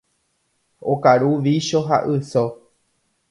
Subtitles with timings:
[0.93, 2.45] Okaru vícho ha yso.